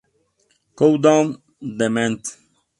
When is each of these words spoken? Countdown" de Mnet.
Countdown" 0.77 1.27
de 1.77 1.87
Mnet. 1.93 2.23